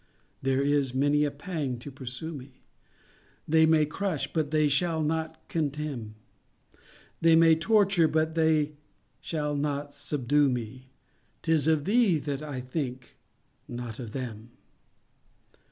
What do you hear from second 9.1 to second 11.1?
shall not subdue me—